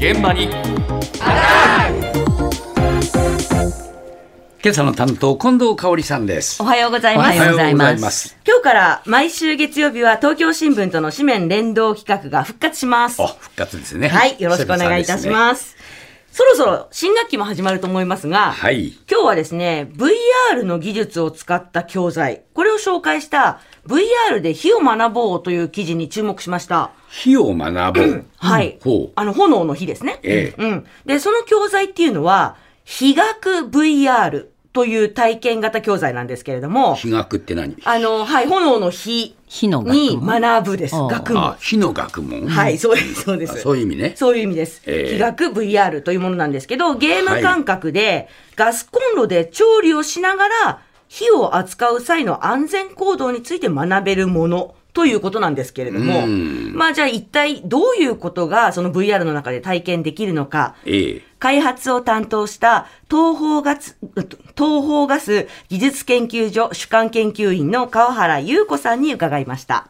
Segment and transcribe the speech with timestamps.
[0.00, 0.48] 現場に。
[4.62, 6.62] 今朝の担当近藤香織さんです。
[6.62, 7.36] おはようございます。
[7.36, 8.34] おはようございます。
[8.46, 13.22] 今日から毎週月曜日は東京新聞との紙面連動企画が復活します。
[13.22, 14.08] あ復活ですね。
[14.08, 15.28] はい、よろしくお願いいたしす。
[15.28, 15.76] ます。
[16.32, 18.94] そろそろ新学期も始まると思いますが、はい。
[19.06, 26.90] 今日はですね、VR の技術を使った教材、これを紹介した VR で火を学ぼうという記事に注目しました。
[27.08, 28.78] 火を学ぼうはい。
[28.82, 30.20] ほうあの、炎の火ですね。
[30.22, 30.86] ええうん。
[31.06, 37.76] で、その教材っていうのは、火学 VR という体験型教材なんですけれども、火学って何？
[37.84, 40.94] あの、はい、炎の火火の学に問学ぶです。
[40.94, 41.42] 学問。
[41.42, 42.46] あ火の学問？
[42.46, 43.60] はい、そうです、そうであす。
[43.62, 44.82] そういう意味ねそういう意味です。
[44.86, 63.96] ええ気学 VR というものなんですけど、ゲーム感覚でガスコンロで調理をしながら火を扱う際の安全行動について学べるものということなんですけれどもうん、まあじゃあ一体どういうことがその VR の中で体験できるのか、ええ開発を担当した東方ガス、
[64.54, 69.88] 東方ガス技術研究所主幹研究員の川原優子さんに伺いました。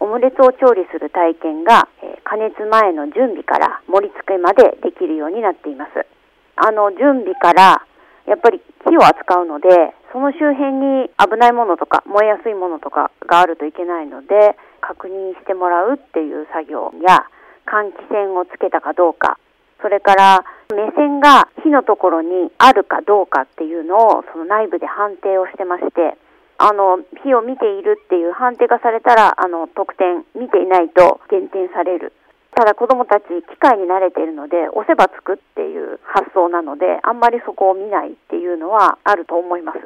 [0.00, 6.06] オムレツを調理する体験が、えー加熱前の準備から盛り付けまでできるようになっています。
[6.54, 7.82] あの、準備から、
[8.26, 9.68] やっぱり火を扱うので、
[10.12, 17.24] その周辺に危ないものとか燃えやすいものとかがあるといけないので、確認してもらうっていう作業や、
[17.66, 19.38] 換気扇をつけたかどうか、
[19.80, 26.16] それから目線が火のところにあるかどうかっていうのをその内部で判定をしてまして、
[26.58, 32.12] あの、火を見ているっていう判定がされたら、あの、得点、見ていないと減点される。
[32.60, 39.78] ただ子供たち、機械に慣れているので、押せばつくっていう発想なので、あんまりそこを見ないっていうのはあると思います。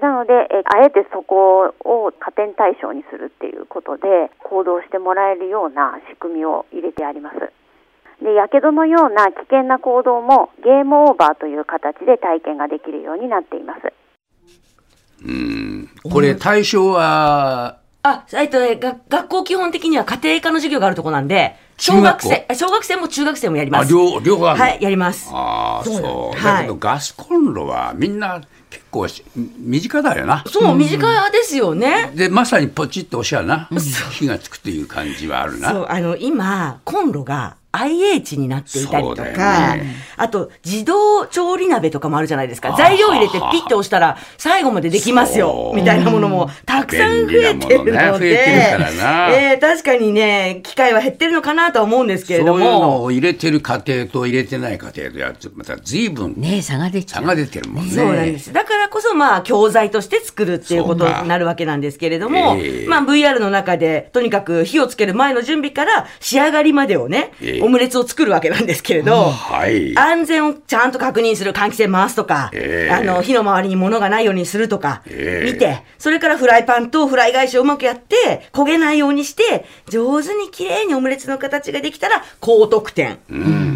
[0.00, 7.52] なので、えあえてそこを加点対象にするっていうことで、行動してもらえるような仕組みを入れてあります。
[8.22, 13.92] で、やけどのような危険な行動もゲームオーバーという形で体験ができるようになっています。
[15.26, 17.78] うんこれ対象は？
[18.06, 18.58] あ、えっと
[19.08, 23.90] 学校基本的には家庭科の授業があるとこなんで、小中学生、あ小学生も中学生もやりまあす。
[23.90, 25.28] 両両方はい、やります。
[25.32, 26.42] ああそう。
[26.42, 28.40] だけどガスコンロはみんな
[28.70, 30.44] 結構し身近だよな。
[30.46, 32.12] そう、身近ですよね。
[32.14, 33.68] でまさにポチッと押しゃな。
[34.12, 35.70] 火がつくという感じはあるな。
[35.70, 42.74] そう、あの、今、コンロが IH になっていたりとか、ねあと、自動調理鍋とかもあるじゃないですか。
[42.78, 57.92] 材料入れてピッて押したら、最後までできますよ、みたいなものもたくさん増えてるの便利なものね、えてるからなえー確かにね、機会は減ってるのかなとは思うんですけれどもそういうの、を入れてる家庭と入れてない家庭とやつまた随分ねえ差が出ちゃう差が出てるもんね。
[57.92, 58.52] そうなんです。
[58.52, 69.98] だからこそ、まあ、教材として作るっていうことになるわけなんですけれども、ええまあ、VR の中で、とにかく火をつける前の準備から仕上がりまでをね、ええオムレツを作るわけなんですけれど、はい。
[69.98, 83.18] 安全をちゃんと確認する換気扇回すとか、ええあの、火の周りに物がないようにするとか、ええ見て、それからフライパンとフライ返しをうまくやって、焦げないようにして、上手に綺麗にオムレツの形ができたら高得点。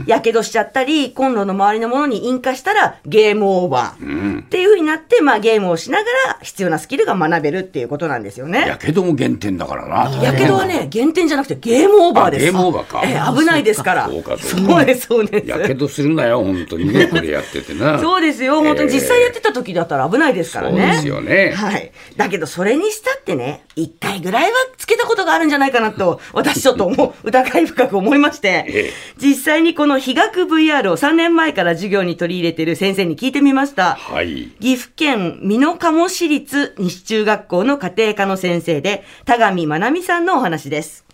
[0.06, 4.40] やけどしちゃったり、コンロの周りのものに引火したらゲームオーバー。
[4.40, 8.66] っていう風になって、まあゲームをしながら必要なスキルが学べるっていうことなんですよね。
[8.66, 10.10] やけども減点だからな。
[10.22, 12.48] やけどはね、減点じゃなくてゲームオーバーです。
[12.48, 14.08] あゲームオーバーかええ危ないですから。
[14.08, 15.48] そうかそかそううです、そうです。
[15.48, 17.98] やけどするなよ、本当にね、 これやっててな。
[17.98, 18.62] そうですよ。
[18.62, 20.80] 本当に実際やってた時だったら危ないですからね。
[20.82, 21.92] そうですよねはい。
[22.16, 33.94] だけど、それにしたってね、一回ぐらいはつけたことがあるんじゃないかなと、私ちょっと思う、疑い深く思いまして ええ、実際にこの比学 VR を3年前から授業に取り入れている先生に聞いてみました。
[33.94, 34.48] はい。
[34.60, 41.07] 岐阜県美濃加茂市立西中学校の家庭科の先生で、田上まなみさんのお話です。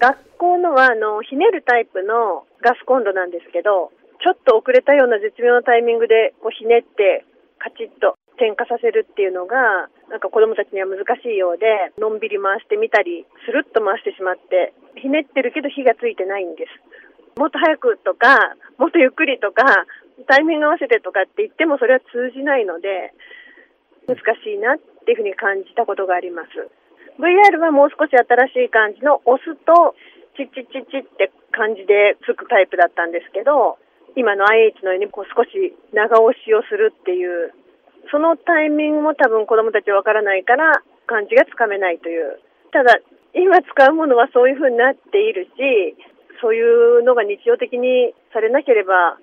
[0.00, 3.92] 学校のはあのひねるタイプのガスコンロなんですけど
[4.24, 7.28] ちょっと遅れたような絶妙なタイミングでこうひねって
[7.60, 16.72] カチッと点火させるっていうのがなんか子供たちには難しいようでのんびり回してみたりスルッと回してしまってひねってるけど火がついてないんです。
[17.36, 19.84] もっと早くとかもっとゆっくりとか
[20.24, 23.12] タイミング合わせてとかって言ってもそれは通じないので
[24.08, 26.48] 難しいなっていうふうに感じたことがあります。
[27.20, 29.94] VR はもう少し新しい感じの押すと
[30.36, 33.76] チッチッチッチッって感じでつくタイプだったんですけど
[34.16, 35.52] 今の IH のようにこう少し
[35.92, 37.52] 長押しをするっていう
[38.10, 42.40] そのタイミングも多分子供たちわからないから感じがつかめないという。
[42.72, 42.98] ただ
[43.34, 45.94] 今使うものはそういうふうになっているし
[46.40, 49.18] そういうのが日常的にされなければ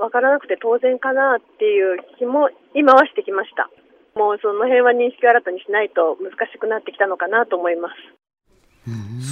[0.00, 3.70] わからなくて当然かなっていう気も今はしてきました。
[4.14, 7.94] もうその辺は認識を新たにしないと難しくなってきたのかなと思います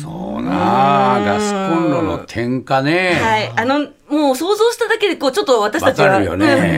[0.02, 3.14] そうなあガスコンロの点火ね。
[3.20, 3.52] はい。
[3.56, 6.36] あの、もう想像しただけで、こう、ちょっと私たちは、ねう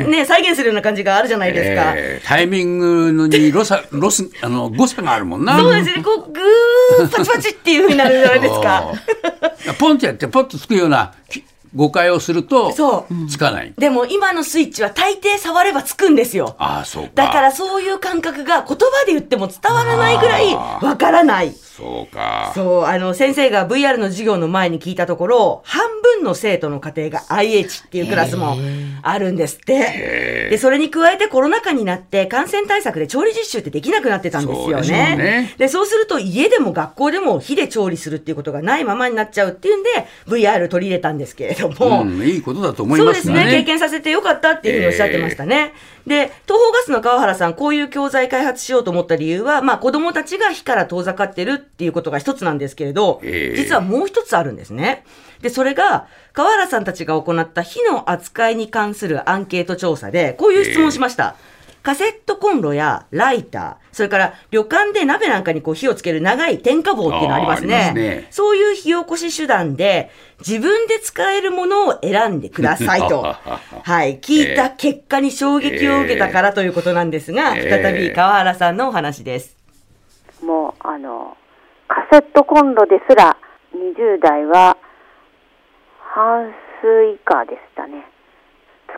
[0.08, 1.93] んね、再現するような感じがあるじゃないですか。
[1.94, 5.58] えータイミングにロサ、 ロス、あの、誤差があるもんな。
[5.58, 8.93] そうですね、こう、ぐー、パチパチっていうふうになるじゃないですか。
[9.78, 11.44] ポンってやって、ポッとつくようなき
[11.75, 13.73] 誤解をすると、そうつかない。
[13.79, 16.55] でも今のスイッチは大抵触ればつくんですよ。
[16.59, 17.11] ああ、そうか。
[17.15, 21.53] だからそういう感覚が言葉で言っても伝わらないぐらいわからない。
[21.53, 22.53] そうか。
[22.55, 25.81] そう、あの、先生が VR の授業の前に聞いたところ、半
[26.23, 28.57] 分の生徒の家庭が IH っていうクラスも
[29.03, 30.49] あるんですって。
[30.51, 34.73] で、それに加えてコロナ禍になって感染対策で調理実習ってできなくなってたんですよそう
[35.59, 39.91] でそうすると家でも学校でも火で調理するっていうことがないままになっちゃうっていうんで、
[40.27, 43.45] VR 取り入れたんですけれども、うん、いいことだと思いまそうですね。
[43.51, 45.73] 経験させてよかったっていうふうにおっしゃってましたね。
[46.06, 55.04] で、東方ガスの川原さん、こういう教材開発しようと思った理由は、まあ子供たちが火から遠ざかってるっていうことが一つなんですけれど、ええ実はもう一つあるんですね。
[55.40, 61.37] で、それが、川原さんたちが行った火の扱いに関するアンケート調査で、こういう質問をしました。
[61.82, 67.75] カセットコンロやライター、それから旅館で鍋なんかにこう火をつける長い点火棒っていうのありますね。
[67.75, 73.23] あーありますねそういう火起こし手段で、自分で使えるものを選んでくださいと。
[73.82, 74.19] はい。
[74.19, 79.56] 聞いた結果に衝撃を受けたからということなんですが、えー再び川原さんのお話です。
[80.43, 81.37] もう、あの、
[81.88, 83.37] カセットコンロですら、
[83.75, 84.76] 20代は
[85.99, 88.06] 半数以下でしたね。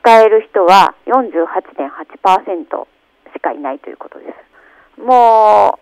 [0.05, 2.87] 使える人は48.8%
[3.33, 5.01] しかいないということです。
[5.01, 5.81] も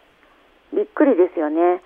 [0.73, 1.83] う、びっくりですよね。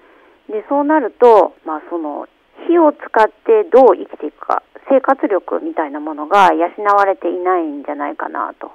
[0.53, 2.29] で、そうなると、まあ、その、
[2.69, 8.71] 火を使ってどう生きていくか、生活力みたいなものが養われていないんじゃないかなと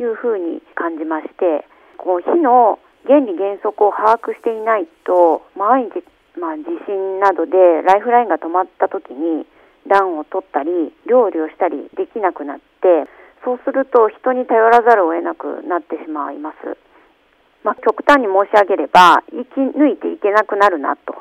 [0.00, 1.68] いうふうに感じまして、
[1.98, 6.02] こう火の原理原則を把握していないと、毎日、
[6.40, 9.44] まあ、地震などでライフラインが止まった時に
[9.88, 13.08] 暖を取ったり、料理をしたりできなくなって、
[13.44, 16.76] そうすると人に頼らざるを得なくなってしまいます。
[17.64, 21.14] まあ、極端に申し上げれば、生き抜いていけなくなるなと。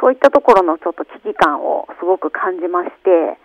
[0.00, 3.36] そういったところのちょっと危機感をすごく感じまして、やっ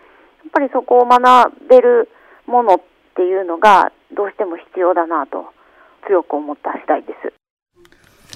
[0.52, 2.10] ぱりそこを学べる
[2.48, 2.82] ものっ
[3.16, 5.54] ていうのがどうしても必要だなと
[6.08, 7.34] 強く思った次第です。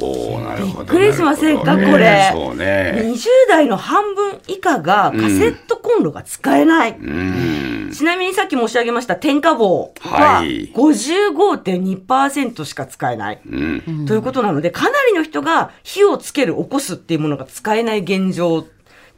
[0.01, 0.32] お。
[0.57, 2.93] びっくりしませんかなるほどこれそうね。
[3.05, 6.97] 20代の半分以下がカセットコンロが使えない。
[6.97, 7.91] うん。
[7.93, 13.41] ちなみにさっき申し上げました点火棒ははい55.2%しか使えない。
[13.45, 14.05] うん。
[14.05, 18.65] ということなので、かなりの人が火をつける、起こすっていうものが使えない現状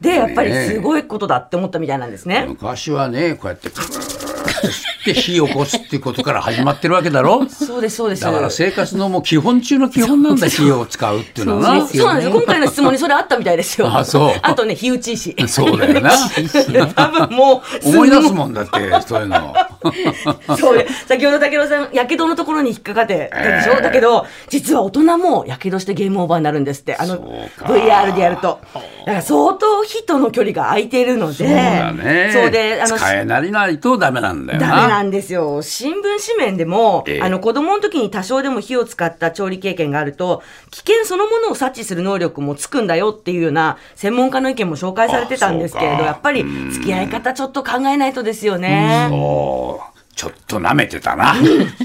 [0.00, 2.44] で、やっぱりすごいことだって思ったみたいなんですね。
[2.46, 3.70] 昔はね、こうやって、
[4.60, 8.22] と吸って火を起こすっていうことから始まってるわけだろそうです、そうです。
[8.22, 11.86] だから生活のもう基本中の基本なんだ、火を使うっていうのはな。
[11.86, 12.32] そうなんですよ。
[12.32, 13.88] 今回の質問にそれあったみたいですよ。
[13.88, 15.34] あそうあとね、火打ち石。
[15.48, 16.10] そうだよな。
[16.94, 18.70] 多分もう、思い出すもんだって、
[19.06, 19.54] そういうの。
[20.58, 20.86] そうね。
[21.06, 26.96] 先ほど武田さん、やけどのところに引っかかってたでしょ、ええだけど、実は大人もやけどしてゲームオーバーになるんですって。
[26.96, 27.18] あの、
[27.58, 28.60] VR でやると。
[28.74, 31.34] だから相当火との距離が空いているので。
[31.34, 32.30] そうだね。
[32.32, 34.68] そうで、あの、使えなりないとダメなんだよな。
[34.68, 35.62] ダメなんですよ。
[35.62, 36.02] 新聞
[36.34, 49.08] 紙面でも、ええあの子供の時に多少でも火を使った調理経験があると、危険そのものを察知する能力もつくんだよっていうような専門家の意見も紹介されてたんですけれど、やっぱり付き合い方ちょっと考えないとですよね。
[50.16, 51.34] ちょっと舐めてたな。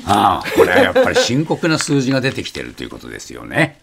[0.06, 3.80] ああこれはやっぱり深刻な数字が出てきてるということですよね。